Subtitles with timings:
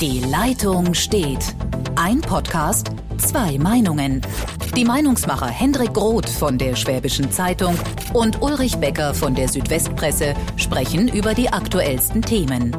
[0.00, 1.54] Die Leitung steht.
[1.94, 4.22] Ein Podcast, zwei Meinungen.
[4.76, 7.78] Die Meinungsmacher Hendrik Groth von der Schwäbischen Zeitung
[8.12, 12.76] und Ulrich Becker von der Südwestpresse sprechen über die aktuellsten Themen.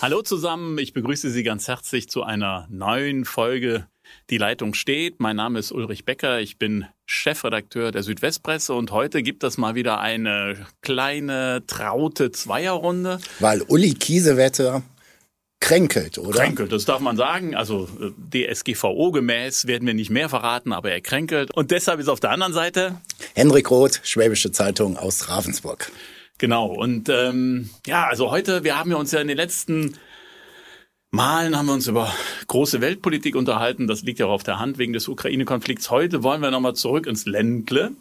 [0.00, 3.88] Hallo zusammen, ich begrüße Sie ganz herzlich zu einer neuen Folge
[4.30, 5.18] Die Leitung steht.
[5.18, 9.74] Mein Name ist Ulrich Becker, ich bin Chefredakteur der Südwestpresse und heute gibt es mal
[9.74, 13.18] wieder eine kleine traute Zweierrunde.
[13.40, 14.82] Weil Uli Kiesewetter
[15.62, 16.40] kränkelt, oder?
[16.40, 17.54] Kränkelt, das darf man sagen.
[17.54, 17.88] Also
[18.32, 21.50] äh, DSGVO gemäß werden wir nicht mehr verraten, aber er kränkelt.
[21.54, 23.00] Und deshalb ist auf der anderen Seite
[23.34, 25.90] Henrik Roth, Schwäbische Zeitung aus Ravensburg.
[26.38, 26.66] Genau.
[26.66, 29.96] Und ähm, ja, also heute, wir haben ja uns ja in den letzten
[31.14, 32.12] Malen haben wir uns über
[32.48, 33.86] große Weltpolitik unterhalten.
[33.86, 35.90] Das liegt ja auch auf der Hand wegen des Ukraine-Konflikts.
[35.90, 37.92] Heute wollen wir nochmal zurück ins Ländle.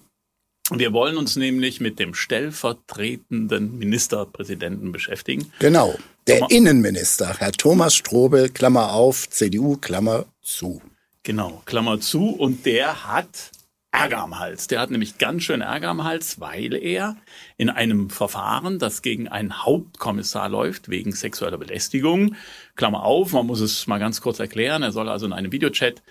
[0.74, 5.52] Wir wollen uns nämlich mit dem stellvertretenden Ministerpräsidenten beschäftigen.
[5.60, 5.98] Genau,
[6.32, 10.82] der Innenminister, Herr Thomas Strobel, Klammer auf, CDU, Klammer zu.
[11.24, 12.30] Genau, Klammer zu.
[12.30, 13.52] Und der hat
[13.92, 14.68] Ärger am Hals.
[14.68, 17.18] Der hat nämlich ganz schön Ärger am Hals, weil er
[17.58, 22.36] in einem Verfahren, das gegen einen Hauptkommissar läuft, wegen sexueller Belästigung,
[22.76, 26.02] Klammer auf, man muss es mal ganz kurz erklären, er soll also in einem Videochat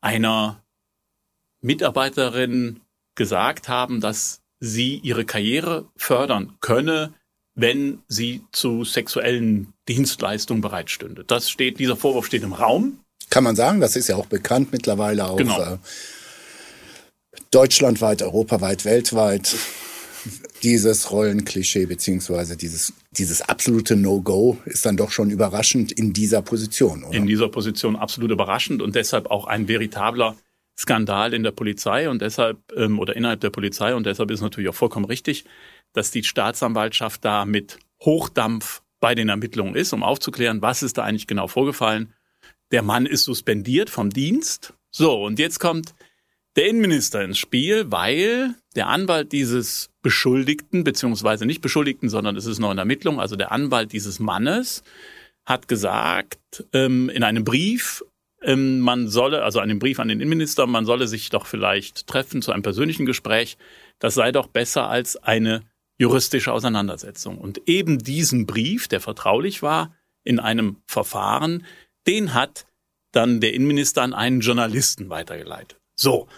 [0.00, 0.62] einer
[1.60, 2.80] Mitarbeiterin
[3.16, 7.14] gesagt haben, dass sie ihre Karriere fördern könne,
[7.56, 11.24] wenn sie zu sexuellen Dienstleistungen bereitstünde.
[11.26, 13.00] Das steht, dieser Vorwurf steht im Raum.
[13.30, 15.60] Kann man sagen, das ist ja auch bekannt mittlerweile auch genau.
[15.60, 15.78] äh,
[17.50, 19.56] deutschlandweit, europaweit, weltweit.
[20.62, 27.04] Dieses Rollenklischee beziehungsweise dieses, dieses absolute No-Go ist dann doch schon überraschend in dieser Position.
[27.04, 27.16] Oder?
[27.16, 30.36] In dieser Position absolut überraschend und deshalb auch ein veritabler
[30.78, 34.68] Skandal in der Polizei und deshalb ähm, oder innerhalb der Polizei und deshalb ist natürlich
[34.68, 35.44] auch vollkommen richtig,
[35.92, 41.04] dass die Staatsanwaltschaft da mit Hochdampf bei den Ermittlungen ist, um aufzuklären, was ist da
[41.04, 42.12] eigentlich genau vorgefallen.
[42.72, 44.74] Der Mann ist suspendiert vom Dienst.
[44.90, 45.94] So, und jetzt kommt
[46.56, 52.58] der Innenminister ins Spiel, weil der Anwalt dieses Beschuldigten, beziehungsweise nicht Beschuldigten, sondern es ist
[52.58, 54.82] noch in Ermittlung, also der Anwalt dieses Mannes
[55.44, 58.04] hat gesagt ähm, in einem Brief
[58.44, 62.52] man solle, also einen Brief an den Innenminister, man solle sich doch vielleicht treffen zu
[62.52, 63.56] einem persönlichen Gespräch.
[63.98, 65.62] Das sei doch besser als eine
[65.98, 67.38] juristische Auseinandersetzung.
[67.38, 71.64] Und eben diesen Brief, der vertraulich war, in einem Verfahren,
[72.06, 72.66] den hat
[73.12, 75.80] dann der Innenminister an einen Journalisten weitergeleitet.
[75.94, 76.28] So.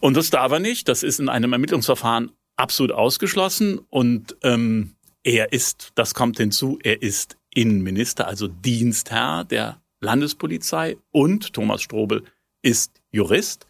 [0.00, 0.88] Und das darf er nicht.
[0.88, 3.78] Das ist in einem Ermittlungsverfahren absolut ausgeschlossen.
[3.88, 11.52] Und ähm, er ist, das kommt hinzu, er ist Innenminister, also Dienstherr der Landespolizei und
[11.54, 12.24] Thomas Strobel
[12.60, 13.66] ist Jurist.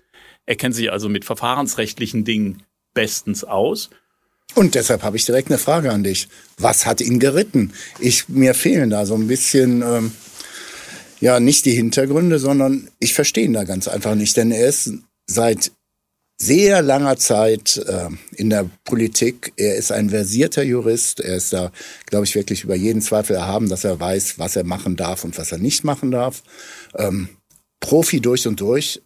[0.47, 2.63] Er kennt sich also mit verfahrensrechtlichen Dingen
[2.95, 3.91] bestens aus.
[4.55, 6.29] Und deshalb habe ich direkt eine Frage an dich.
[6.59, 7.73] Was hat ihn geritten?
[8.01, 10.13] Ich, mir fehlen da so ein bisschen, ähm,
[11.21, 14.93] ja, nicht die Hintergründe, sondern ich verstehe ihn da ganz einfach nicht, denn er ist
[15.27, 15.73] seit
[16.43, 19.53] sehr langer Zeit äh, in der Politik.
[19.57, 21.21] Er ist ein versierter Jurist.
[21.21, 21.71] Er ist da,
[22.07, 25.39] glaube ich, wirklich über jeden Zweifel erhaben, dass er weiß, was er machen darf und
[25.39, 26.43] was er nicht machen darf.
[26.97, 27.29] Ähm,
[27.81, 29.01] Profi durch und durch.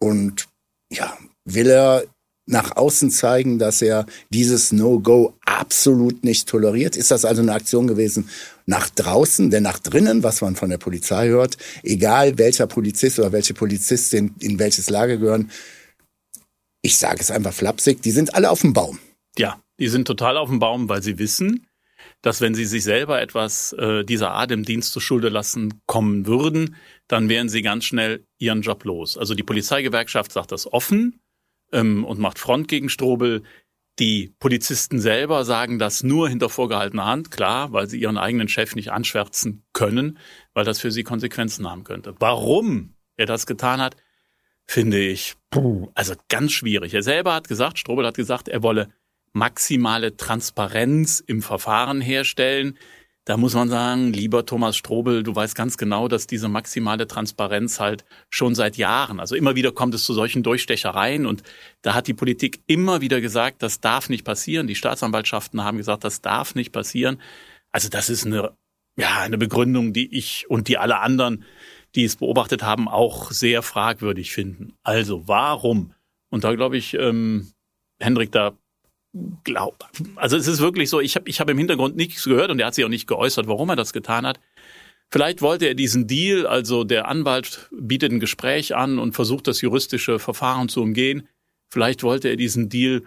[0.00, 0.46] Und
[0.92, 2.04] ja, will er
[2.46, 6.96] nach außen zeigen, dass er dieses No-Go absolut nicht toleriert?
[6.96, 8.28] Ist das also eine Aktion gewesen
[8.66, 13.32] nach draußen, denn nach drinnen, was man von der Polizei hört, egal welcher Polizist oder
[13.32, 15.50] welche Polizistin in welches Lager gehören,
[16.82, 18.98] ich sage es einfach flapsig, die sind alle auf dem Baum.
[19.36, 21.66] Ja, die sind total auf dem Baum, weil sie wissen,
[22.22, 26.26] dass wenn sie sich selber etwas äh, dieser Art im Dienst zur Schulde lassen kommen
[26.26, 29.16] würden, dann wären sie ganz schnell ihren Job los.
[29.16, 31.20] Also die Polizeigewerkschaft sagt das offen
[31.72, 33.42] ähm, und macht Front gegen Strobel.
[33.98, 38.76] Die Polizisten selber sagen das nur hinter vorgehaltener Hand, klar, weil sie ihren eigenen Chef
[38.76, 40.18] nicht anschwärzen können,
[40.54, 42.14] weil das für sie Konsequenzen haben könnte.
[42.20, 43.96] Warum er das getan hat,
[44.68, 46.94] finde ich, puh, also ganz schwierig.
[46.94, 48.88] Er selber hat gesagt, Strobel hat gesagt, er wolle
[49.32, 52.78] maximale Transparenz im Verfahren herstellen.
[53.24, 57.78] Da muss man sagen, lieber Thomas Strobel, du weißt ganz genau, dass diese maximale Transparenz
[57.78, 61.42] halt schon seit Jahren, also immer wieder kommt es zu solchen Durchstechereien und
[61.82, 64.66] da hat die Politik immer wieder gesagt, das darf nicht passieren.
[64.66, 67.20] Die Staatsanwaltschaften haben gesagt, das darf nicht passieren.
[67.70, 68.56] Also das ist eine,
[68.96, 71.44] ja, eine Begründung, die ich und die alle anderen
[71.94, 74.74] die es beobachtet haben, auch sehr fragwürdig finden.
[74.82, 75.92] Also warum?
[76.30, 77.52] Und da glaube ich, ähm,
[77.98, 78.52] Hendrik, da
[79.44, 79.86] glaubt,
[80.16, 82.66] also es ist wirklich so, ich habe ich hab im Hintergrund nichts gehört und er
[82.66, 84.38] hat sich auch nicht geäußert, warum er das getan hat.
[85.10, 89.62] Vielleicht wollte er diesen Deal, also der Anwalt bietet ein Gespräch an und versucht das
[89.62, 91.26] juristische Verfahren zu umgehen.
[91.70, 93.02] Vielleicht wollte er diesen Deal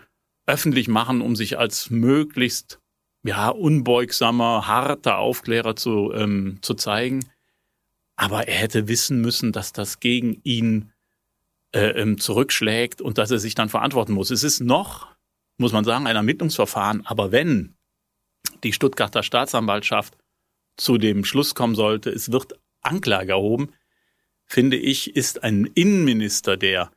[0.48, 2.80] öffentlich machen, um sich als möglichst
[3.24, 7.24] ja unbeugsamer, harter Aufklärer zu, ähm, zu zeigen.
[8.22, 10.92] Aber er hätte wissen müssen, dass das gegen ihn
[11.72, 14.30] äh, ähm, zurückschlägt und dass er sich dann verantworten muss.
[14.30, 15.08] Es ist noch,
[15.58, 17.74] muss man sagen, ein Ermittlungsverfahren, aber wenn
[18.64, 20.20] die Stuttgarter Staatsanwaltschaft
[20.78, 23.70] zu dem Schluss kommen sollte, es wird Anklage erhoben,
[24.46, 26.92] finde ich, ist ein Innenminister, der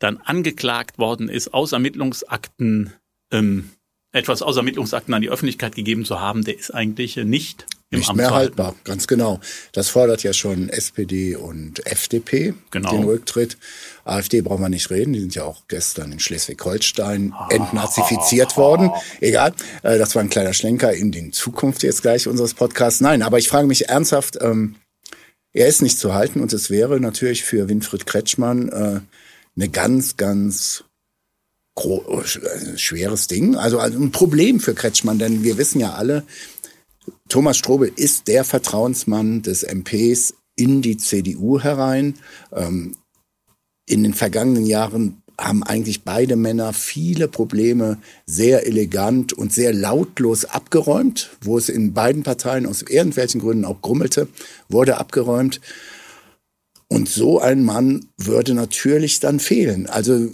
[0.00, 2.92] dann angeklagt worden ist, aus Ermittlungsakten
[3.30, 3.70] ähm,
[4.10, 7.64] etwas aus Ermittlungsakten an die Öffentlichkeit gegeben zu haben, der ist eigentlich nicht
[7.98, 8.62] nicht Amt mehr halten.
[8.62, 9.40] haltbar, ganz genau.
[9.72, 12.90] Das fordert ja schon SPD und FDP, Genau.
[12.92, 13.56] den Rücktritt.
[14.04, 18.90] AfD brauchen wir nicht reden, die sind ja auch gestern in Schleswig-Holstein entnazifiziert worden.
[19.20, 19.52] Egal,
[19.82, 23.00] äh, das war ein kleiner Schlenker in die Zukunft jetzt gleich unseres Podcasts.
[23.00, 24.76] Nein, aber ich frage mich ernsthaft, ähm,
[25.52, 29.00] er ist nicht zu halten und es wäre natürlich für Winfried Kretschmann äh,
[29.56, 30.84] eine ganz, ganz
[31.76, 33.56] äh, schweres Ding.
[33.56, 36.24] Also, also ein Problem für Kretschmann, denn wir wissen ja alle,
[37.28, 42.14] Thomas Strobel ist der Vertrauensmann des MPs in die CDU herein.
[42.52, 42.96] Ähm,
[43.86, 50.44] in den vergangenen Jahren haben eigentlich beide Männer viele Probleme sehr elegant und sehr lautlos
[50.44, 54.28] abgeräumt, wo es in beiden Parteien aus irgendwelchen Gründen auch grummelte,
[54.68, 55.60] wurde abgeräumt.
[56.88, 59.88] Und so ein Mann würde natürlich dann fehlen.
[59.88, 60.30] Also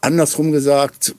[0.00, 1.16] andersrum gesagt,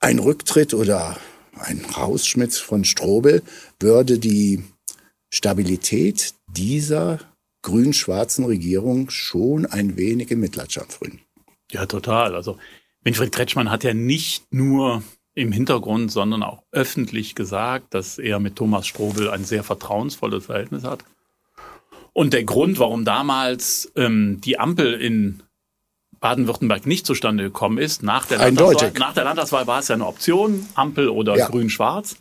[0.00, 1.16] ein Rücktritt oder
[1.58, 3.42] ein Rausschmitt von Strobel
[3.84, 4.64] würde die
[5.32, 7.20] Stabilität dieser
[7.62, 11.20] grün-schwarzen Regierung schon ein wenig in Mitleidenschaft bringen.
[11.70, 12.34] Ja, total.
[12.34, 12.58] Also
[13.02, 15.02] Winfried Kretschmann hat ja nicht nur
[15.34, 20.84] im Hintergrund, sondern auch öffentlich gesagt, dass er mit Thomas Strobel ein sehr vertrauensvolles Verhältnis
[20.84, 21.04] hat.
[22.12, 25.42] Und der Grund, warum damals ähm, die Ampel in
[26.20, 28.38] Baden-Württemberg nicht zustande gekommen ist, nach der.
[28.38, 31.48] Landtagswahl, nach der Landtagswahl war es ja eine Option, Ampel oder Ja.
[31.48, 32.16] Grün-Schwarz.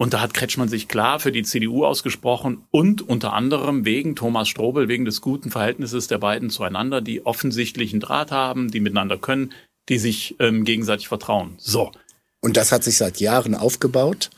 [0.00, 4.48] Und da hat Kretschmann sich klar für die CDU ausgesprochen und unter anderem wegen Thomas
[4.48, 9.52] Strobel, wegen des guten Verhältnisses der beiden zueinander, die offensichtlichen Draht haben, die miteinander können,
[9.90, 11.52] die sich ähm, gegenseitig vertrauen.
[11.58, 11.92] So.
[12.40, 14.30] Und das hat sich seit Jahren aufgebaut,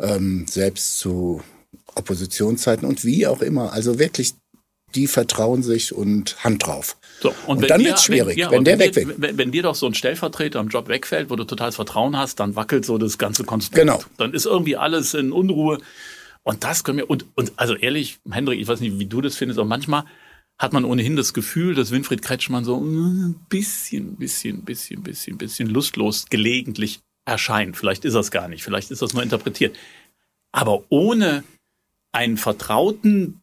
[0.00, 1.40] ähm, selbst zu
[1.94, 3.72] Oppositionszeiten und wie auch immer.
[3.72, 4.34] Also wirklich,
[4.94, 6.96] die vertrauen sich und Hand drauf.
[7.20, 9.14] So, Und wenn dann dir- wird's schwierig, ja, wenn der dir- weg will.
[9.18, 12.40] Wenn, wenn dir doch so ein Stellvertreter im Job wegfällt, wo du totales Vertrauen hast,
[12.40, 13.80] dann wackelt so das ganze Konstrukt.
[13.80, 14.02] Genau.
[14.16, 15.78] Dann ist irgendwie alles in Unruhe.
[16.42, 19.36] Und das können wir, und, und also ehrlich, Hendrik, ich weiß nicht, wie du das
[19.36, 20.04] findest, aber manchmal
[20.58, 25.68] hat man ohnehin das Gefühl, dass Winfried Kretschmann so ein bisschen, bisschen, bisschen, bisschen, bisschen
[25.68, 27.76] lustlos gelegentlich erscheint.
[27.76, 29.74] Vielleicht ist es gar nicht, vielleicht ist das nur interpretiert.
[30.52, 31.42] Aber ohne
[32.12, 33.40] einen Vertrauten,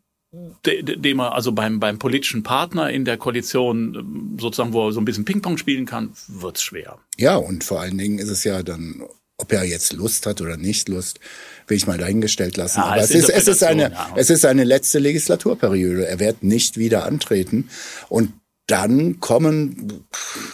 [0.65, 4.87] de- de- dem er also beim, beim politischen Partner in der Koalition ähm, sozusagen, wo
[4.87, 6.97] er so ein bisschen Ping-Pong spielen kann, wird's schwer.
[7.17, 9.03] Ja, und vor allen Dingen ist es ja dann,
[9.37, 11.19] ob er jetzt Lust hat oder nicht Lust,
[11.67, 12.79] will ich mal dahingestellt lassen.
[12.79, 14.13] Ja, Aber es ist, es ist eine, ja.
[14.15, 16.07] es ist eine letzte Legislaturperiode.
[16.07, 17.69] Er wird nicht wieder antreten.
[18.09, 18.33] Und
[18.67, 20.05] dann kommen,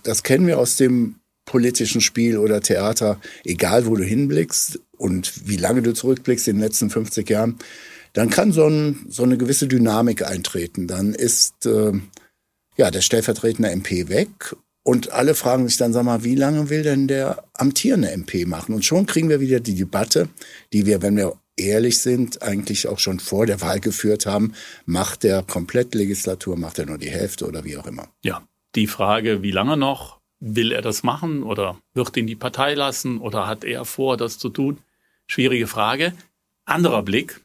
[0.04, 1.16] das kennen wir aus dem
[1.46, 6.64] politischen Spiel oder Theater, egal wo du hinblickst und wie lange du zurückblickst in den
[6.64, 7.58] letzten 50 Jahren,
[8.18, 10.88] dann kann so, ein, so eine gewisse Dynamik eintreten.
[10.88, 11.92] Dann ist äh,
[12.76, 16.82] ja der stellvertretende MP weg und alle fragen sich dann, sag mal, wie lange will
[16.82, 18.74] denn der amtierende MP machen?
[18.74, 20.30] Und schon kriegen wir wieder die Debatte,
[20.74, 24.54] die wir, wenn wir ehrlich sind, eigentlich auch schon vor der Wahl geführt haben.
[24.88, 28.08] Macht der komplett Legislatur, macht er nur die Hälfte oder wie auch immer?
[28.24, 28.42] Ja,
[28.74, 30.18] die Frage, wie lange noch?
[30.40, 34.40] Will er das machen oder wird ihn die Partei lassen oder hat er vor, das
[34.40, 34.80] zu tun?
[35.28, 36.14] Schwierige Frage.
[36.66, 37.42] Anderer Blick,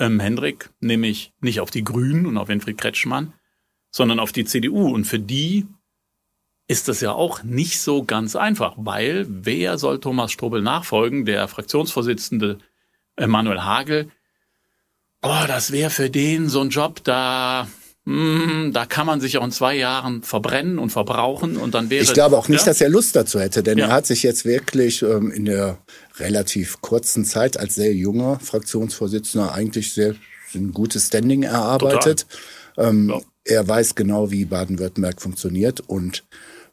[0.00, 3.34] ähm, Hendrik, nämlich nicht auf die Grünen und auf Winfried Kretschmann,
[3.90, 4.92] sondern auf die CDU.
[4.92, 5.66] Und für die
[6.66, 11.24] ist das ja auch nicht so ganz einfach, weil wer soll Thomas Strobel nachfolgen?
[11.24, 12.58] Der Fraktionsvorsitzende
[13.16, 14.10] äh, Manuel Hagel.
[15.22, 17.68] Oh, das wäre für den so ein Job, da,
[18.10, 22.02] hm, da kann man sich auch in zwei Jahren verbrennen und verbrauchen und dann wäre
[22.02, 22.66] Ich glaube auch nicht, ja?
[22.66, 23.86] dass er Lust dazu hätte, denn Ja.
[23.86, 25.78] er hat sich jetzt wirklich ähm, in der
[26.18, 30.14] relativ kurzen Zeit als sehr junger Fraktionsvorsitzender eigentlich sehr
[30.54, 32.26] ein gutes Standing erarbeitet.
[32.76, 33.20] Ähm, Ja.
[33.44, 36.24] Er weiß genau, wie Baden-Württemberg funktioniert und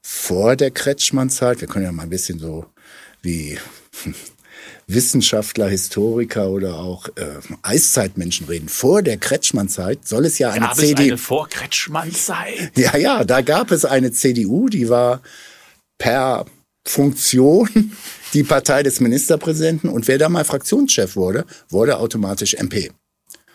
[0.02, 2.66] vor der Kretschmann-Zeit, wir können ja mal ein bisschen so
[3.22, 3.58] wie
[4.88, 8.70] Wissenschaftler, Historiker oder auch äh, Eiszeitmenschen reden.
[8.70, 12.72] Vor der Kretschmann-Zeit soll es ja eine Gab es CDU eine Vor-Kretschmann-Zeit?
[12.78, 15.22] ja, ja, da gab es eine CDU, die war
[15.98, 16.46] per
[16.88, 17.92] Funktion
[18.34, 22.92] die Partei des Ministerpräsidenten und wer da mal Fraktionschef wurde, wurde automatisch MP.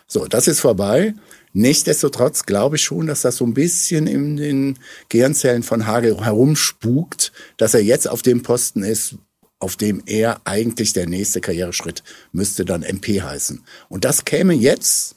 [0.05, 1.15] So, das ist vorbei.
[1.53, 7.31] Nichtsdestotrotz glaube ich schon, dass das so ein bisschen in den Gehirnzellen von Hagel herumspukt,
[7.57, 9.15] dass er jetzt auf dem Posten ist,
[9.63, 12.03] auf dem er eigentlich der nächste Karriereschritt
[12.33, 13.63] müsste dann MP heißen.
[13.89, 15.15] Und das käme jetzt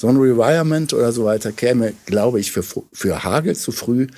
[0.00, 4.08] So ein Rewirement oder so weiter käme, glaube ich, für, für Hagel zu früh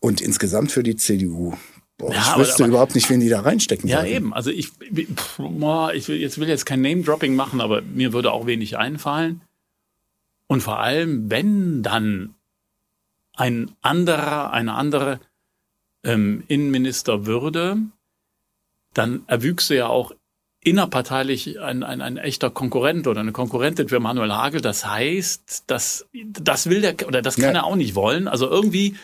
[0.00, 1.54] und insgesamt für die CDU.
[1.96, 4.14] Boah, ja, ich wüsste aber, überhaupt nicht, wen die da reinstecken Ja, sollten.
[4.14, 4.34] eben.
[4.34, 4.70] Also ich,
[5.38, 9.40] boah, ich will jetzt, will jetzt kein Name-Dropping machen, aber mir würde auch wenig einfallen.
[10.46, 12.34] Und vor allem, wenn dann
[13.34, 15.20] ein anderer, eine andere
[16.04, 17.78] ähm, Innenminister würde,
[18.94, 20.12] dann erwüchse ja auch
[20.60, 24.60] innerparteilich ein, ein, ein echter Konkurrent oder eine Konkurrentin für Manuel Hagel.
[24.60, 27.60] Das heißt, das, das will der oder das kann ja.
[27.60, 28.28] er auch nicht wollen.
[28.28, 28.96] Also irgendwie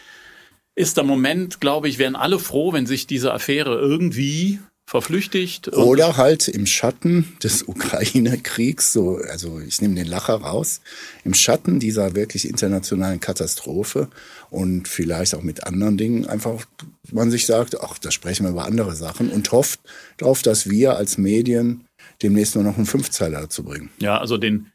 [0.75, 4.59] ist der Moment, glaube ich, wären alle froh, wenn sich diese Affäre irgendwie
[4.95, 5.73] verflüchtigt.
[5.73, 10.83] Oder halt im Schatten des Ukraine-Kriegs, so, also ich nehme den Lacher raus,
[11.25, 14.07] im Schatten dieser wirklich internationalen Katastrophe
[14.51, 16.65] und vielleicht auch mit anderen Dingen einfach
[17.11, 19.81] man sich sagt, ach, da sprechen wir über andere Sachen und hofft
[20.19, 21.87] darauf, dass wir als Medien
[22.23, 23.91] demnächst nur noch einen Fünfzeiler dazu bringen.
[23.99, 24.71] Ja, also den,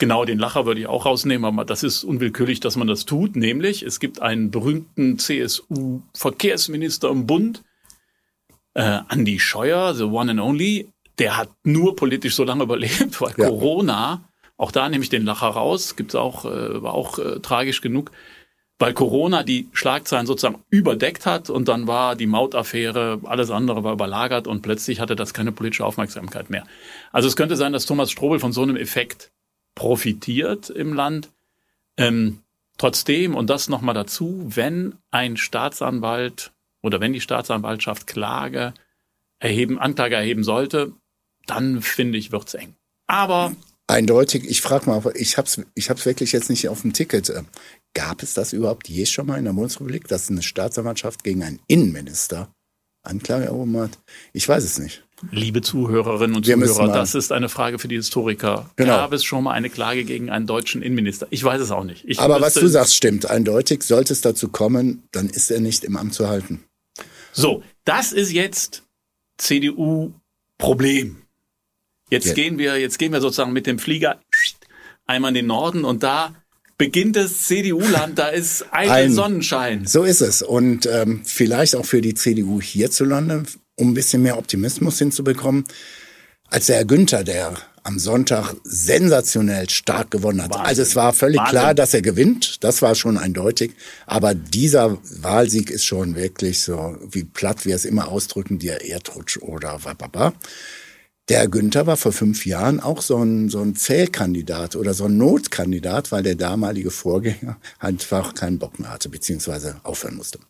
[0.00, 3.36] genau, den Lacher würde ich auch rausnehmen, aber das ist unwillkürlich, dass man das tut.
[3.36, 7.62] Nämlich, es gibt einen berühmten CSU-Verkehrsminister im Bund,
[8.74, 13.34] äh, Andy Scheuer, the one and only, der hat nur politisch so lange überlebt, weil
[13.36, 13.48] ja.
[13.48, 14.24] Corona,
[14.56, 18.10] auch da nehme ich den Lacher raus, gibt's auch, äh, war auch äh, tragisch genug,
[18.78, 23.92] weil Corona die Schlagzeilen sozusagen überdeckt hat und dann war die Mautaffäre, alles andere war
[23.92, 26.64] überlagert und plötzlich hatte das keine politische Aufmerksamkeit mehr.
[27.12, 29.32] Also es könnte sein, dass Thomas Strobel von so einem Effekt
[29.74, 31.30] profitiert im Land.
[31.98, 32.40] Ähm,
[32.78, 38.74] trotzdem, und das nochmal dazu, wenn ein Staatsanwalt oder wenn die Staatsanwaltschaft Klage
[39.38, 40.92] erheben, Anklage erheben sollte,
[41.46, 42.74] dann finde ich, wird's eng.
[43.06, 43.52] Aber
[43.90, 47.32] Eindeutig, ich frage mal, ich habe es ich hab's wirklich jetzt nicht auf dem Ticket.
[47.92, 51.58] Gab es das überhaupt je schon mal in der Bundesrepublik, dass eine Staatsanwaltschaft gegen einen
[51.66, 52.52] Innenminister
[53.02, 53.98] Anklage erhoben hat?
[54.32, 55.02] Ich weiß es nicht.
[55.32, 58.70] Liebe Zuhörerinnen und Wir Zuhörer, das ist eine Frage für die Historiker.
[58.76, 58.96] Genau.
[58.96, 61.26] Gab es schon mal eine Klage gegen einen deutschen Innenminister?
[61.30, 62.04] Ich weiß es auch nicht.
[62.06, 63.82] Ich Aber was du sagst, stimmt eindeutig.
[63.82, 66.64] Sollte es dazu kommen, dann ist er nicht im Amt zu halten.
[67.32, 68.82] So, das ist jetzt
[69.38, 71.22] CDU-Problem.
[72.10, 72.34] Jetzt ja.
[72.34, 74.20] gehen wir, jetzt gehen wir sozusagen mit dem Flieger
[75.06, 76.34] einmal in den Norden und da
[76.76, 79.86] beginnt das CDU-Land, da ist ein, ein Sonnenschein.
[79.86, 80.40] So ist es.
[80.40, 83.42] Und ähm, vielleicht auch für die CDU hierzulande,
[83.76, 85.64] um ein bisschen mehr Optimismus hinzubekommen,
[86.48, 90.50] als der Herr Günther, der am Sonntag sensationell stark gewonnen hat.
[90.50, 90.66] Wahnsinn.
[90.66, 91.58] Also es war völlig Wahnsinn.
[91.58, 92.62] klar, dass er gewinnt.
[92.62, 93.72] Das war schon eindeutig.
[94.06, 99.38] Aber dieser Wahlsieg ist schon wirklich so, wie platt wir es immer ausdrücken, der Erdrutsch
[99.38, 100.32] oder wababa.
[101.28, 105.16] Der Günther war vor fünf Jahren auch so ein, so ein Zählkandidat oder so ein
[105.16, 110.40] Notkandidat, weil der damalige Vorgänger einfach keinen Bock mehr hatte, beziehungsweise aufhören musste.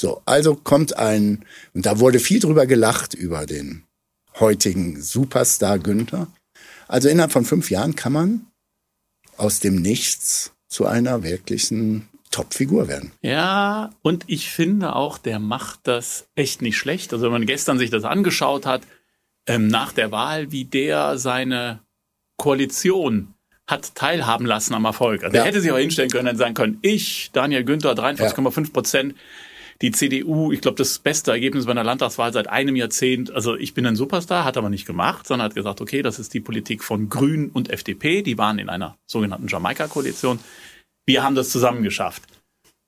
[0.00, 3.84] So, also kommt ein, und da wurde viel drüber gelacht über den
[4.40, 6.26] heutigen Superstar Günther.
[6.88, 8.46] Also innerhalb von fünf Jahren kann man
[9.36, 13.12] aus dem Nichts zu einer wirklichen Top-Figur werden.
[13.22, 17.12] Ja, und ich finde auch, der macht das echt nicht schlecht.
[17.12, 18.82] Also wenn man gestern sich das angeschaut hat,
[19.46, 21.80] ähm, nach der Wahl, wie der seine
[22.36, 23.34] Koalition
[23.66, 25.22] hat teilhaben lassen am Erfolg.
[25.24, 25.42] Also ja.
[25.42, 29.14] er hätte sich auch hinstellen können und sagen können, ich, Daniel Günther, 43,5 Prozent,
[29.82, 33.32] die CDU, ich glaube, das beste Ergebnis bei einer Landtagswahl seit einem Jahrzehnt.
[33.32, 36.32] Also ich bin ein Superstar, hat aber nicht gemacht, sondern hat gesagt, okay, das ist
[36.34, 38.22] die Politik von Grünen und FDP.
[38.22, 40.38] Die waren in einer sogenannten Jamaika-Koalition.
[41.06, 42.22] Wir haben das zusammen geschafft.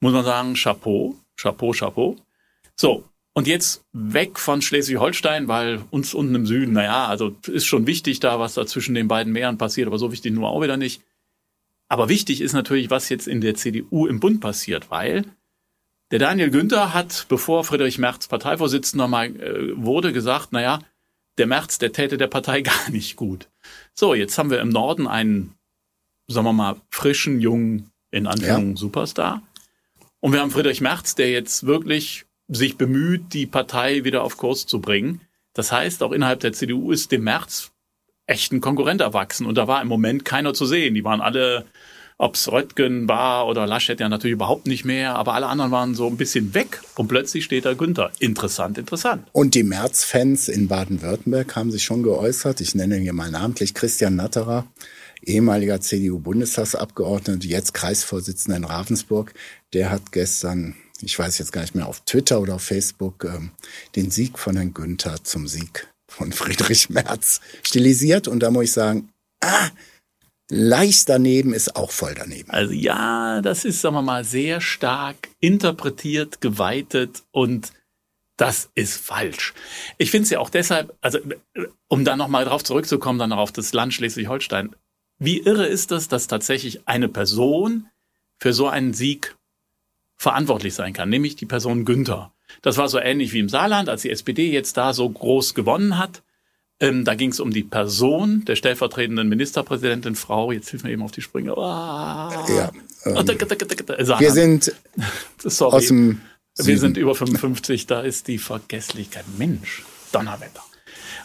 [0.00, 2.16] Muss man sagen, Chapeau, Chapeau, Chapeau.
[2.76, 7.86] So, und jetzt weg von Schleswig-Holstein, weil uns unten im Süden, naja, also ist schon
[7.86, 10.76] wichtig da, was da zwischen den beiden Meeren passiert, aber so wichtig nur auch wieder
[10.76, 11.02] nicht.
[11.88, 15.24] Aber wichtig ist natürlich, was jetzt in der CDU im Bund passiert, weil
[16.10, 20.80] der Daniel Günther hat, bevor Friedrich Merz Parteivorsitzender mal äh, wurde, gesagt, naja,
[21.38, 23.48] der Merz, der täte der Partei gar nicht gut.
[23.94, 25.54] So, jetzt haben wir im Norden einen,
[26.28, 28.76] sagen wir mal, frischen, jungen, in Anführungszeichen, ja.
[28.76, 29.42] Superstar.
[30.20, 34.66] Und wir haben Friedrich Merz, der jetzt wirklich sich bemüht, die Partei wieder auf Kurs
[34.66, 35.20] zu bringen.
[35.52, 37.72] Das heißt, auch innerhalb der CDU ist dem März
[38.26, 40.94] echt ein Konkurrent erwachsen und da war im Moment keiner zu sehen.
[40.94, 41.64] Die waren alle,
[42.18, 46.06] ob's Röttgen war oder Laschet ja natürlich überhaupt nicht mehr, aber alle anderen waren so
[46.06, 48.10] ein bisschen weg und plötzlich steht da Günther.
[48.18, 49.26] Interessant, interessant.
[49.32, 52.60] Und die März-Fans in Baden-Württemberg haben sich schon geäußert.
[52.60, 54.66] Ich nenne hier mal namentlich Christian Natterer,
[55.22, 59.34] ehemaliger CDU-Bundestagsabgeordneter, jetzt Kreisvorsitzender in Ravensburg.
[59.72, 63.50] Der hat gestern ich weiß jetzt gar nicht mehr, auf Twitter oder auf Facebook, ähm,
[63.96, 68.28] den Sieg von Herrn Günther zum Sieg von Friedrich Merz stilisiert.
[68.28, 69.10] Und da muss ich sagen,
[69.42, 69.68] ah,
[70.48, 72.50] leicht daneben ist auch voll daneben.
[72.50, 77.72] Also ja, das ist, sagen wir mal, sehr stark interpretiert, geweitet und
[78.36, 79.54] das ist falsch.
[79.98, 81.18] Ich finde es ja auch deshalb, also
[81.88, 84.76] um da nochmal drauf zurückzukommen, dann auf das Land Schleswig-Holstein,
[85.18, 87.88] wie irre ist es, dass tatsächlich eine Person
[88.38, 89.36] für so einen Sieg
[90.16, 92.32] verantwortlich sein kann, nämlich die Person Günther.
[92.62, 95.98] Das war so ähnlich wie im Saarland, als die SPD jetzt da so groß gewonnen
[95.98, 96.22] hat.
[96.78, 101.02] Ähm, da ging es um die Person der stellvertretenden Ministerpräsidentin Frau, jetzt hilf mir eben
[101.02, 101.56] auf die Sprünge.
[101.56, 102.44] Ah.
[102.48, 102.70] Ja,
[103.04, 103.26] ähm,
[104.18, 104.74] wir sind
[105.38, 105.76] Sorry.
[105.76, 106.20] aus dem
[106.58, 109.24] Wir sind über 55, da ist die Vergesslichkeit.
[109.38, 110.62] Mensch, Donnerwetter.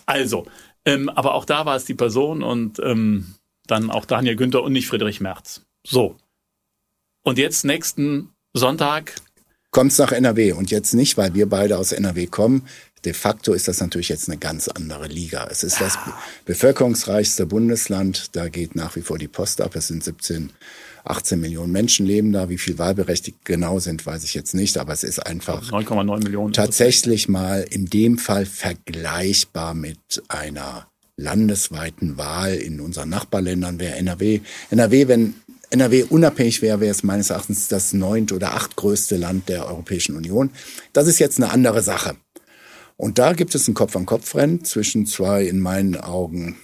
[0.05, 0.45] Also,
[0.85, 3.35] ähm, aber auch da war es die Person und ähm,
[3.67, 5.61] dann auch Daniel Günther und nicht Friedrich Merz.
[5.85, 6.15] So.
[7.23, 9.15] Und jetzt nächsten Sonntag.
[9.69, 12.67] Kommt's nach NRW und jetzt nicht, weil wir beide aus NRW kommen.
[13.03, 15.47] De facto ist das natürlich jetzt eine ganz andere Liga.
[15.49, 15.97] Es ist das
[16.45, 18.35] bevölkerungsreichste Bundesland.
[18.35, 19.75] Da geht nach wie vor die Post ab.
[19.75, 20.51] Es sind 17,
[21.03, 22.49] 18 Millionen Menschen leben da.
[22.49, 24.77] Wie viel wahlberechtigt genau sind, weiß ich jetzt nicht.
[24.77, 26.53] Aber es ist einfach 9,9 Millionen.
[26.53, 34.41] Tatsächlich mal in dem Fall vergleichbar mit einer landesweiten Wahl in unseren Nachbarländern wäre NRW.
[34.69, 35.35] NRW, wenn
[35.71, 40.49] NRW unabhängig wäre, wäre es meines Erachtens das neunt oder achtgrößte Land der Europäischen Union.
[40.93, 42.15] Das ist jetzt eine andere Sache.
[43.01, 46.57] Und da gibt es ein Kopf-an-Kopf-Rennen zwischen zwei in meinen Augen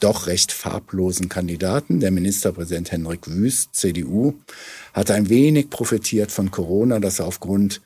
[0.00, 2.00] doch recht farblosen Kandidaten.
[2.00, 4.32] Der Ministerpräsident Henrik Wüst, CDU,
[4.94, 7.82] hat ein wenig profitiert von Corona, dass er aufgrund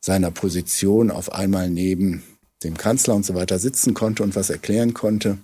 [0.00, 2.22] seiner Position auf einmal neben
[2.62, 5.38] dem Kanzler und so weiter sitzen konnte und was erklären konnte.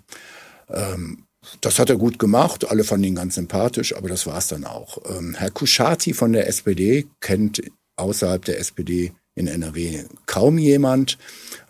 [0.68, 1.24] Ähm,
[1.62, 4.66] das hat er gut gemacht, alle fanden ihn ganz sympathisch, aber das war es dann
[4.66, 4.98] auch.
[5.10, 7.60] Ähm, Herr Kuschati von der SPD kennt
[7.96, 11.18] außerhalb der SPD in NRW kaum jemand.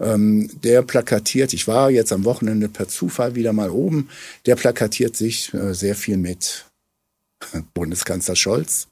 [0.01, 4.09] Ähm, der plakatiert, ich war jetzt am Wochenende per Zufall wieder mal oben,
[4.47, 6.67] der plakatiert sich äh, sehr viel mit
[7.75, 8.89] Bundeskanzler Scholz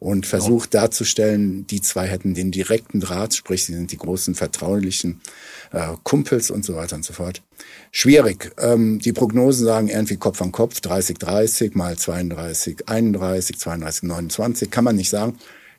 [0.00, 5.20] und versucht darzustellen, die zwei hätten den direkten Draht, sprich, sie sind die großen vertraulichen
[5.72, 7.42] äh, Kumpels und so weiter und so fort.
[7.90, 8.52] Schwierig.
[8.58, 14.70] Ähm, die Prognosen sagen irgendwie Kopf an Kopf, 30, 30 mal 32, 31, 32, 29,
[14.70, 15.36] kann man nicht sagen.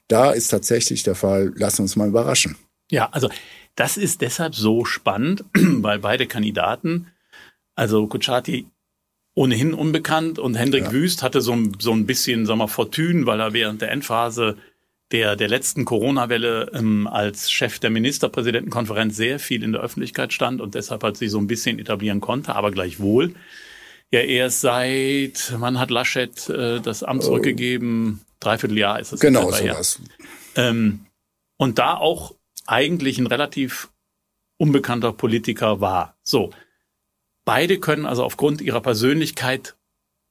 [0.10, 2.58] Da ist tatsächlich der Fall, lassen uns mal überraschen.
[2.92, 3.30] Ja, also
[3.76, 7.08] das ist deshalb so spannend, weil beide Kandidaten,
[7.76, 8.68] also Kuchati
[9.36, 10.92] ohnehin unbekannt und Hendrik ja.
[10.92, 14.58] Wüst hatte so, so ein bisschen, sagen wir, Fortune, weil er während der Endphase
[15.12, 20.60] der, der letzten Corona-Welle ähm, als Chef der Ministerpräsidentenkonferenz sehr viel in der Öffentlichkeit stand
[20.60, 23.34] und deshalb hat sie so ein bisschen etablieren konnte, aber gleichwohl
[24.12, 27.28] ja erst seit, man hat Laschet äh, das Amt oh.
[27.28, 29.20] zurückgegeben, dreiviertel Jahr ist es.
[29.20, 30.00] Genau, sowas.
[30.56, 31.06] Ähm,
[31.58, 33.90] und da auch eigentlich ein relativ
[34.58, 36.18] unbekannter Politiker war.
[36.24, 36.52] So.
[37.46, 39.76] Beide können also aufgrund ihrer Persönlichkeit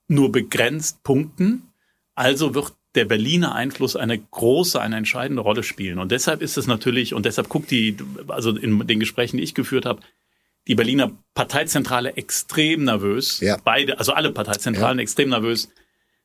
[0.06, 1.72] nur begrenzt punkten.
[2.14, 5.98] Also wird der Berliner Einfluss eine große, eine entscheidende Rolle spielen.
[5.98, 7.96] Und deshalb ist es natürlich, und deshalb guckt die,
[8.28, 10.00] also in den Gesprächen, die ich geführt habe,
[10.66, 13.40] die Berliner Parteizentrale extrem nervös.
[13.40, 13.56] Ja.
[13.64, 15.02] Beide, also alle Parteizentralen ja.
[15.02, 15.68] extrem nervös.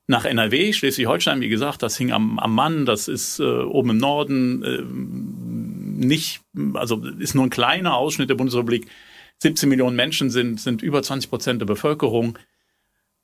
[0.08, 3.98] Nach NRW, Schleswig-Holstein, wie gesagt, das hing am, am Mann, das ist äh, oben im
[3.98, 4.82] Norden äh,
[6.06, 6.42] nicht,
[6.74, 8.88] also ist nur ein kleiner Ausschnitt der Bundesrepublik.
[9.42, 12.38] 17 Millionen Menschen sind, sind über 20 Prozent der Bevölkerung.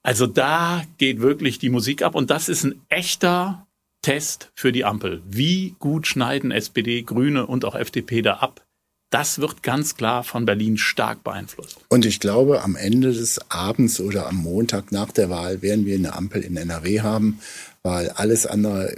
[0.03, 3.67] Also da geht wirklich die Musik ab und das ist ein echter
[4.01, 5.21] Test für die Ampel.
[5.25, 8.65] Wie gut schneiden SPD, Grüne und auch FDP da ab?
[9.09, 11.79] Das wird ganz klar von Berlin stark beeinflusst.
[11.89, 15.95] Und ich glaube, am Ende des Abends oder am Montag nach der Wahl werden wir
[15.95, 17.39] eine Ampel in NRW haben,
[17.81, 18.95] weil alles andere,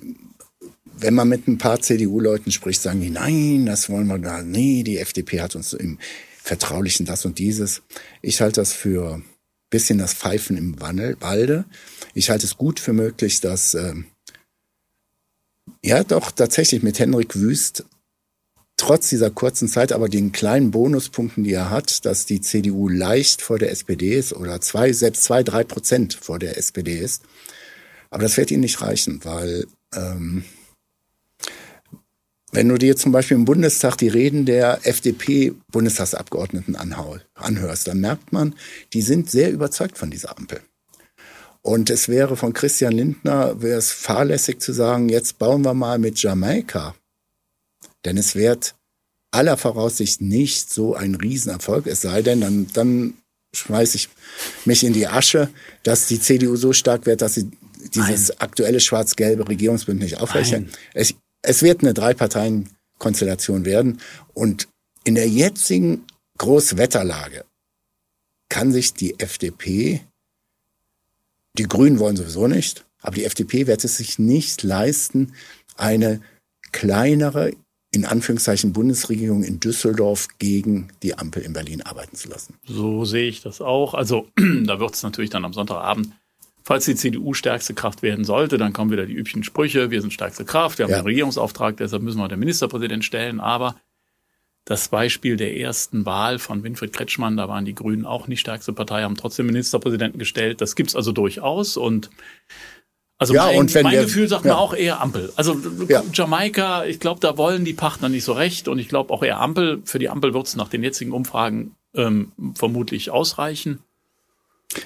[0.97, 4.51] wenn man mit ein paar CDU-Leuten spricht, sagen die, nein, das wollen wir gar nicht.
[4.51, 5.97] Nee, die FDP hat uns im
[6.43, 7.81] Vertraulichen das und dieses.
[8.21, 9.21] Ich halte das für
[9.71, 11.65] bisschen das Pfeifen im Walde.
[12.13, 13.95] Ich halte es gut für möglich, dass äh,
[15.83, 17.85] ja doch tatsächlich mit Henrik Wüst
[18.81, 23.43] trotz dieser kurzen Zeit, aber den kleinen Bonuspunkten, die er hat, dass die CDU leicht
[23.43, 27.21] vor der SPD ist oder zwei, selbst zwei, drei Prozent vor der SPD ist.
[28.09, 30.45] Aber das wird ihnen nicht reichen, weil ähm,
[32.51, 38.55] wenn du dir zum Beispiel im Bundestag die Reden der FDP-Bundestagsabgeordneten anhörst, dann merkt man,
[38.93, 40.59] die sind sehr überzeugt von dieser Ampel.
[41.61, 45.99] Und es wäre von Christian Lindner, wäre es fahrlässig zu sagen, jetzt bauen wir mal
[45.99, 46.95] mit Jamaika.
[48.05, 48.75] Denn es wird
[49.31, 51.87] aller Voraussicht nicht so ein Riesenerfolg.
[51.87, 53.13] Es sei denn, dann, dann
[53.53, 54.09] schmeiße ich
[54.65, 55.49] mich in die Asche,
[55.83, 57.49] dass die CDU so stark wird, dass sie
[57.93, 58.37] dieses Nein.
[58.39, 60.69] aktuelle schwarz-gelbe Regierungsbündnis nicht aufrechnen.
[60.93, 64.01] Es, es wird eine Drei-Parteien-Konstellation werden.
[64.33, 64.67] Und
[65.03, 66.05] in der jetzigen
[66.37, 67.45] Großwetterlage
[68.49, 70.01] kann sich die FDP,
[71.57, 75.33] die Grünen wollen sowieso nicht, aber die FDP wird es sich nicht leisten,
[75.75, 76.21] eine
[76.71, 77.53] kleinere,
[77.91, 82.55] in Anführungszeichen Bundesregierung in Düsseldorf gegen die Ampel in Berlin arbeiten zu lassen.
[82.65, 83.93] So sehe ich das auch.
[83.93, 86.11] Also da wird es natürlich dann am Sonntagabend
[86.63, 90.13] falls die CDU stärkste Kraft werden sollte, dann kommen wieder die üblichen Sprüche, wir sind
[90.13, 90.97] stärkste Kraft, wir haben ja.
[90.97, 93.39] einen Regierungsauftrag, deshalb müssen wir den Ministerpräsident stellen.
[93.39, 93.75] Aber
[94.65, 98.73] das Beispiel der ersten Wahl von Winfried Kretschmann, da waren die Grünen auch nicht stärkste
[98.73, 100.61] Partei, haben trotzdem Ministerpräsidenten gestellt.
[100.61, 102.09] Das gibt's also durchaus und
[103.21, 104.53] also ja, mein, und wenn mein wir, Gefühl sagt ja.
[104.53, 105.31] mir auch eher Ampel.
[105.35, 105.55] Also
[105.87, 106.03] ja.
[106.11, 109.39] Jamaika, ich glaube, da wollen die Partner nicht so recht und ich glaube auch eher
[109.39, 109.83] Ampel.
[109.85, 113.77] Für die Ampel wird es nach den jetzigen Umfragen ähm, vermutlich ausreichen.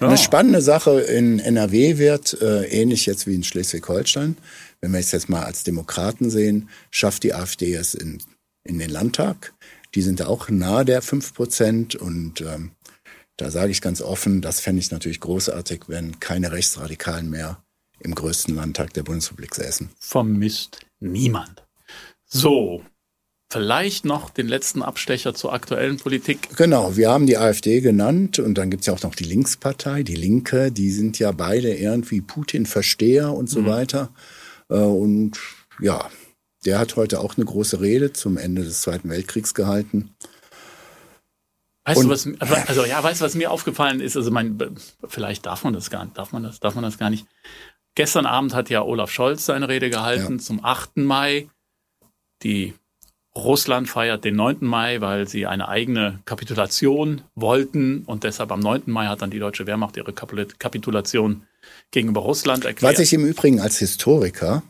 [0.02, 0.10] Ja.
[0.10, 4.36] Eine spannende Sache in NRW wird, äh, ähnlich jetzt wie in Schleswig-Holstein,
[4.82, 8.22] wenn wir es jetzt mal als Demokraten sehen, schafft die AfD es in,
[8.66, 9.54] in den Landtag.
[9.94, 12.72] Die sind auch nahe der 5 Prozent und ähm,
[13.38, 17.62] da sage ich ganz offen, das fände ich natürlich großartig, wenn keine Rechtsradikalen mehr
[18.00, 19.90] im größten Landtag der Bundesrepublik säßen.
[20.00, 21.64] Vermisst niemand.
[22.26, 22.84] So,
[23.50, 26.56] vielleicht noch den letzten Abstecher zur aktuellen Politik.
[26.58, 30.04] Genau, wir haben die AfD genannt und dann gibt es ja auch noch die Linkspartei,
[30.04, 33.68] die Linke, die sind ja beide irgendwie Putin-Versteher und so mhm.
[33.68, 34.10] weiter.
[34.70, 35.40] Äh, und
[35.80, 36.10] ja,
[36.66, 40.16] der hat heute auch eine große Rede zum Ende des Zweiten Weltkriegs gehalten.
[41.86, 42.28] Weißt und, du, was,
[42.68, 44.18] also ja, weißt du, was mir aufgefallen ist?
[44.18, 44.58] Also mein,
[45.08, 47.28] vielleicht darf man das gar nicht, darf man das, darf man das gar nicht.
[47.96, 50.40] Gestern Abend hat ja Olaf Scholz seine Rede gehalten ja.
[50.40, 50.98] zum 8.
[50.98, 51.48] Mai.
[52.44, 52.74] Die
[53.36, 54.58] Russland feiert den 9.
[54.62, 58.84] Mai, weil sie eine eigene Kapitulation wollten und deshalb am 9.
[58.86, 61.44] Mai hat dann die deutsche Wehrmacht ihre Kapitulation
[61.92, 62.94] gegenüber Russland erklärt.
[62.94, 64.64] Was ich im Übrigen als Historiker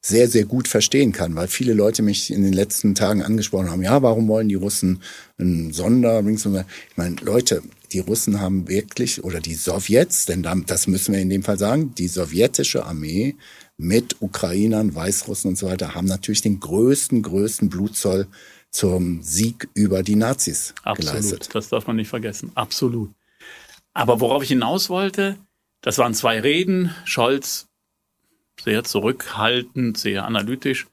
[0.00, 3.82] sehr, sehr gut verstehen kann, weil viele Leute mich in den letzten Tagen angesprochen haben,
[3.82, 5.02] ja, warum wollen die Russen
[5.38, 6.46] einen Sonder, ich
[6.96, 7.62] meine, Leute,
[7.94, 11.94] die Russen haben wirklich, oder die Sowjets, denn das müssen wir in dem Fall sagen,
[11.94, 13.36] die sowjetische Armee
[13.76, 18.26] mit Ukrainern, Weißrussen und so weiter, haben natürlich den größten, größten Blutzoll
[18.70, 21.54] zum Sieg über die Nazis Absolut, geleistet.
[21.54, 22.50] das darf man nicht vergessen.
[22.56, 23.10] Absolut.
[23.92, 25.38] Aber worauf ich hinaus wollte,
[25.80, 26.92] das waren zwei Reden.
[27.04, 27.68] Scholz
[28.60, 30.86] sehr zurückhaltend, sehr analytisch.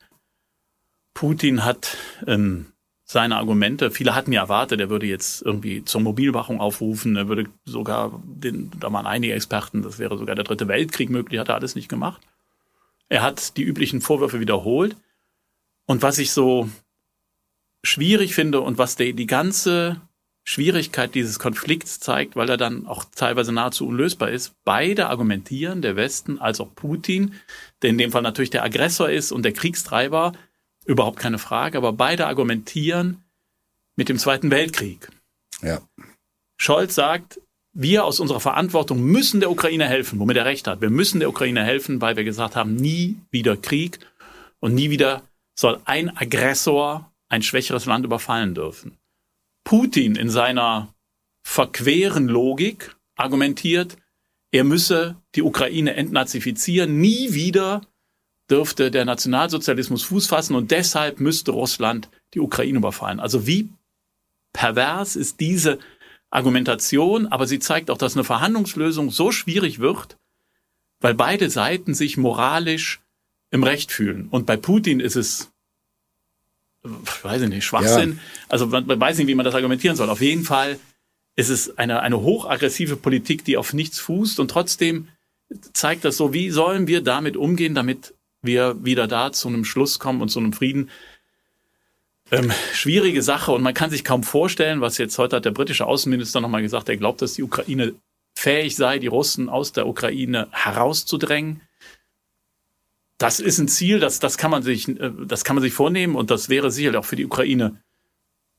[1.15, 2.70] Putin hat ähm,
[3.11, 3.91] seine Argumente.
[3.91, 8.71] Viele hatten ja erwartet, er würde jetzt irgendwie zur Mobilwachung aufrufen, er würde sogar, den,
[8.79, 11.89] da waren einige Experten, das wäre sogar der dritte Weltkrieg möglich, hat er alles nicht
[11.89, 12.21] gemacht.
[13.09, 14.95] Er hat die üblichen Vorwürfe wiederholt.
[15.85, 16.69] Und was ich so
[17.83, 19.99] schwierig finde und was die, die ganze
[20.45, 25.97] Schwierigkeit dieses Konflikts zeigt, weil er dann auch teilweise nahezu unlösbar ist, beide argumentieren, der
[25.97, 27.33] Westen als auch Putin,
[27.81, 30.31] der in dem Fall natürlich der Aggressor ist und der Kriegstreiber,
[30.85, 33.23] Überhaupt keine Frage, aber beide argumentieren
[33.95, 35.09] mit dem Zweiten Weltkrieg.
[35.61, 35.81] Ja.
[36.57, 37.39] Scholz sagt,
[37.73, 40.81] wir aus unserer Verantwortung müssen der Ukraine helfen, womit er recht hat.
[40.81, 43.99] Wir müssen der Ukraine helfen, weil wir gesagt haben, nie wieder Krieg
[44.59, 45.23] und nie wieder
[45.55, 48.97] soll ein Aggressor ein schwächeres Land überfallen dürfen.
[49.63, 50.93] Putin in seiner
[51.43, 53.97] verqueren Logik argumentiert,
[54.51, 57.81] er müsse die Ukraine entnazifizieren, nie wieder
[58.51, 63.19] dürfte der Nationalsozialismus Fuß fassen und deshalb müsste Russland die Ukraine überfallen.
[63.19, 63.69] Also wie
[64.53, 65.79] pervers ist diese
[66.29, 70.17] Argumentation, aber sie zeigt auch, dass eine Verhandlungslösung so schwierig wird,
[70.99, 73.01] weil beide Seiten sich moralisch
[73.49, 74.27] im Recht fühlen.
[74.29, 75.51] Und bei Putin ist es,
[76.83, 78.13] weiß ich nicht, Schwachsinn.
[78.13, 78.45] Ja.
[78.49, 80.09] Also man, man weiß nicht, wie man das argumentieren soll.
[80.09, 80.79] Auf jeden Fall
[81.35, 85.07] ist es eine, eine hochaggressive Politik, die auf nichts fußt und trotzdem
[85.73, 89.99] zeigt das so, wie sollen wir damit umgehen, damit wir wieder da zu einem Schluss
[89.99, 90.89] kommen und zu einem Frieden.
[92.31, 95.85] Ähm, schwierige Sache und man kann sich kaum vorstellen, was jetzt heute hat der britische
[95.85, 97.93] Außenminister nochmal gesagt, er glaubt, dass die Ukraine
[98.35, 101.61] fähig sei, die Russen aus der Ukraine herauszudrängen.
[103.17, 106.15] Das ist ein Ziel, das, das, kann man sich, äh, das kann man sich vornehmen
[106.15, 107.81] und das wäre sicherlich auch für die Ukraine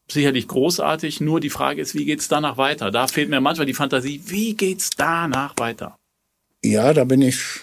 [0.09, 1.21] sicherlich großartig.
[1.21, 2.91] Nur die Frage ist, wie geht's danach weiter?
[2.91, 5.99] Da fehlt mir manchmal die Fantasie, wie geht's danach weiter?
[6.63, 7.61] Ja, da bin ich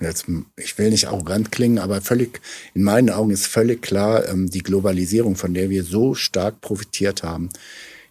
[0.00, 2.40] jetzt, ich will nicht arrogant klingen, aber völlig,
[2.74, 7.22] in meinen Augen ist völlig klar, ähm, die Globalisierung, von der wir so stark profitiert
[7.22, 7.50] haben,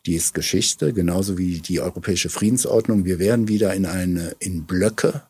[0.06, 3.06] die ist Geschichte, genauso wie die europäische Friedensordnung.
[3.06, 5.24] Wir werden wieder in eine, in Blöcke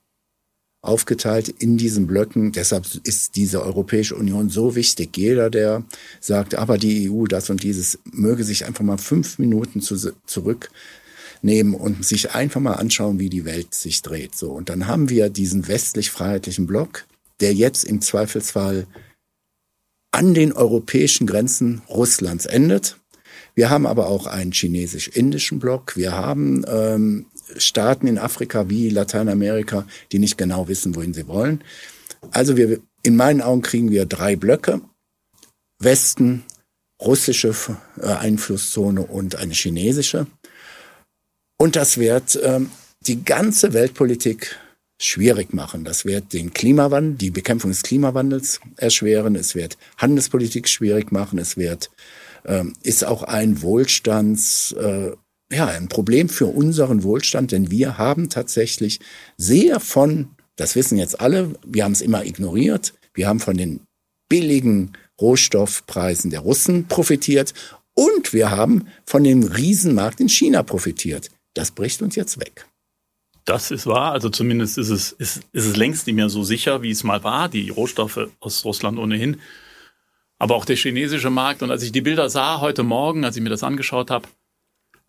[0.82, 2.52] aufgeteilt in diesen Blöcken.
[2.52, 5.18] Deshalb ist diese Europäische Union so wichtig.
[5.18, 5.84] Jeder, der
[6.20, 10.70] sagt, aber die EU, das und dieses, möge sich einfach mal fünf Minuten zu, zurück
[11.42, 14.36] nehmen und sich einfach mal anschauen, wie die Welt sich dreht.
[14.36, 14.52] So.
[14.52, 17.06] Und dann haben wir diesen westlich-freiheitlichen Block,
[17.40, 18.88] der jetzt im Zweifelsfall
[20.12, 22.98] an den europäischen Grenzen Russlands endet.
[23.54, 25.96] Wir haben aber auch einen chinesisch-indischen Block.
[25.96, 27.26] Wir haben ähm,
[27.58, 31.64] Staaten in Afrika wie Lateinamerika, die nicht genau wissen, wohin sie wollen.
[32.32, 34.82] Also wir, in meinen Augen kriegen wir drei Blöcke.
[35.80, 36.44] Westen,
[37.02, 37.54] russische
[38.02, 40.28] äh, Einflusszone und eine chinesische.
[41.58, 44.58] Und das wird ähm, die ganze Weltpolitik
[45.00, 45.84] schwierig machen.
[45.84, 49.36] Das wird den Klimawandel, die Bekämpfung des Klimawandels erschweren.
[49.36, 51.38] Es wird Handelspolitik schwierig machen.
[51.38, 51.92] Es wird,
[52.46, 55.12] ähm, ist auch ein Wohlstands, äh,
[55.52, 59.00] ja, ein Problem für unseren Wohlstand, denn wir haben tatsächlich
[59.38, 63.82] sehr von, das wissen jetzt alle, wir haben es immer ignoriert, wir haben von den
[64.28, 67.54] billigen Rohstoffpreisen der Russen profitiert
[67.94, 71.30] und wir haben von dem Riesenmarkt in China profitiert.
[71.56, 72.68] Das bricht uns jetzt weg.
[73.46, 74.12] Das ist wahr.
[74.12, 77.24] Also zumindest ist es, ist, ist es längst nicht mehr so sicher, wie es mal
[77.24, 77.50] war.
[77.50, 79.40] Die Rohstoffe aus Russland ohnehin.
[80.38, 81.64] Aber auch der chinesische Markt.
[81.64, 84.28] Und als ich die Bilder sah heute Morgen, als ich mir das angeschaut habe,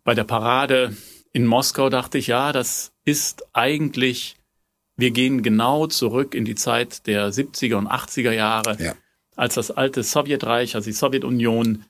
[0.05, 0.97] bei der Parade
[1.33, 4.37] in Moskau, dachte ich, ja, das ist eigentlich,
[4.97, 8.95] wir gehen genau zurück in die Zeit der 70er und 80er Jahre, ja.
[9.35, 11.85] als das alte Sowjetreich, also die Sowjetunion,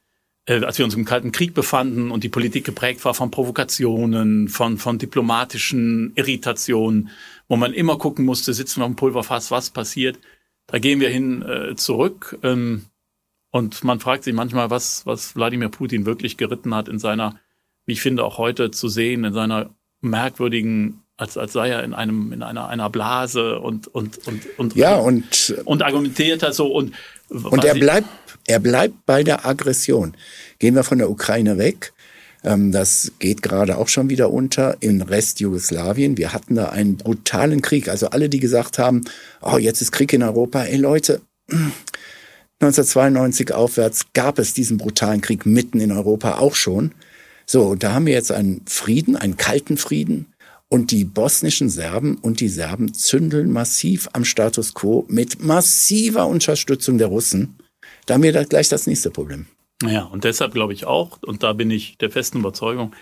[0.47, 4.49] äh, als wir uns im Kalten Krieg befanden und die Politik geprägt war von Provokationen,
[4.49, 7.11] von, von diplomatischen Irritationen,
[7.49, 10.19] wo man immer gucken musste, sitzen wir am Pulverfass, was passiert.
[10.67, 12.39] Da gehen wir hin äh, zurück.
[12.43, 12.87] Ähm,
[13.51, 17.39] und man fragt sich manchmal, was, was Wladimir Putin wirklich geritten hat in seiner,
[17.85, 21.95] wie ich finde, auch heute zu sehen, in seiner merkwürdigen als, als sei er in
[21.95, 26.67] einem in einer einer Blase und und und und ja und und argumentiert er so
[26.67, 26.95] und
[27.29, 28.09] und er bleibt
[28.47, 30.17] er bleibt bei der Aggression.
[30.59, 31.93] Gehen wir von der Ukraine weg.
[32.45, 36.17] Ähm, das geht gerade auch schon wieder unter im Rest Jugoslawien.
[36.17, 37.89] Wir hatten da einen brutalen Krieg.
[37.89, 39.05] Also alle, die gesagt haben,
[39.43, 40.63] oh, jetzt ist Krieg in Europa.
[40.63, 41.21] Ey Leute,
[42.61, 46.93] 1992 aufwärts gab es diesen brutalen Krieg mitten in Europa auch schon.
[47.45, 50.27] So, und da haben wir jetzt einen Frieden, einen kalten Frieden.
[50.69, 56.99] Und die bosnischen Serben und die Serben zündeln massiv am Status quo mit massiver Unterstützung
[56.99, 57.57] der Russen.
[58.07, 59.47] Da haben wir da gleich das nächste Problem.
[59.83, 62.95] Ja, und deshalb glaube ich auch, und da bin ich der festen Überzeugung,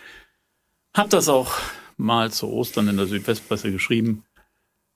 [0.94, 1.52] habe das auch
[1.96, 4.24] mal zu Ostern in der Südwestpresse geschrieben.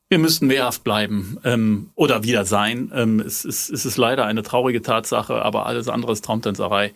[0.09, 2.91] Wir müssten wehrhaft bleiben ähm, oder wieder sein.
[2.95, 6.95] Ähm, es, ist, es ist leider eine traurige Tatsache, aber alles andere ist Traumtänzerei,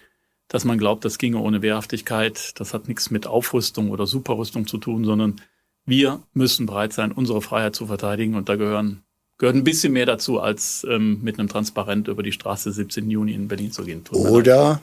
[0.48, 2.58] dass man glaubt, das ginge ohne Wehrhaftigkeit.
[2.58, 5.40] Das hat nichts mit Aufrüstung oder Superrüstung zu tun, sondern
[5.84, 8.34] wir müssen bereit sein, unsere Freiheit zu verteidigen.
[8.34, 9.02] Und da gehören
[9.38, 13.10] gehört ein bisschen mehr dazu, als ähm, mit einem Transparent über die Straße 17.
[13.10, 14.04] Juni in Berlin zu gehen.
[14.12, 14.80] Oder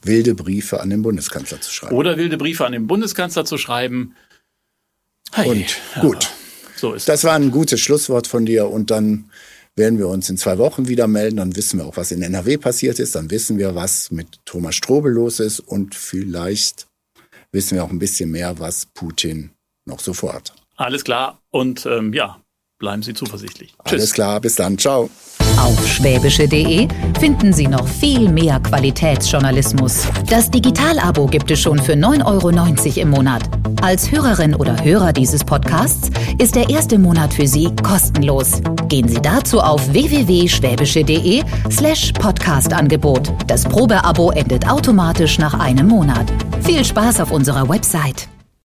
[0.00, 1.94] wilde Briefe an den Bundeskanzler zu schreiben.
[1.94, 4.14] Oder wilde Briefe an den Bundeskanzler zu schreiben.
[5.32, 6.30] Hey, und gut.
[6.76, 9.30] So ist das war ein gutes Schlusswort von dir und dann
[9.74, 11.36] werden wir uns in zwei Wochen wieder melden.
[11.36, 13.14] Dann wissen wir auch, was in NRW passiert ist.
[13.14, 16.86] Dann wissen wir, was mit Thomas Strobel los ist und vielleicht
[17.52, 19.50] wissen wir auch ein bisschen mehr, was Putin
[19.86, 20.52] noch so vorhat.
[20.76, 21.38] Alles klar.
[21.50, 22.38] Und ähm, ja,
[22.78, 23.74] bleiben Sie zuversichtlich.
[23.78, 24.12] Alles Tschüss.
[24.12, 24.76] klar, bis dann.
[24.78, 25.08] Ciao.
[25.58, 26.86] Auf schwäbische.de
[27.18, 30.06] finden Sie noch viel mehr Qualitätsjournalismus.
[30.28, 33.42] Das Digital-Abo gibt es schon für 9,90 Euro im Monat.
[33.80, 38.60] Als Hörerin oder Hörer dieses Podcasts ist der erste Monat für Sie kostenlos.
[38.88, 43.32] Gehen Sie dazu auf www.schwäbische.de slash Podcast-Angebot.
[43.46, 46.30] Das Probeabo endet automatisch nach einem Monat.
[46.64, 48.28] Viel Spaß auf unserer Website.